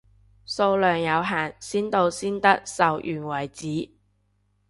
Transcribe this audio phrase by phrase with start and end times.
[0.47, 3.91] 數量有限，先到先得，售完為止，